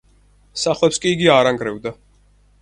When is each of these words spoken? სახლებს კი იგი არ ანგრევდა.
სახლებს 0.61 0.97
კი 1.03 1.11
იგი 1.17 1.29
არ 1.35 1.51
ანგრევდა. 1.51 1.93